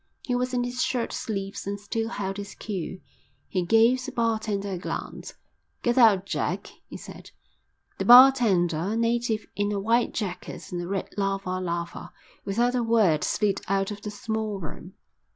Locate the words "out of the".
13.67-14.09